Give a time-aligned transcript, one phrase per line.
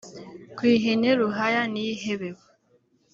[0.55, 2.43] ku ihene ruhaya niyo ihebeba